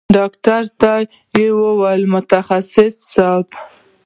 [0.17, 0.91] ډاکتر ته
[1.37, 3.47] يې وويل متخصص صايب.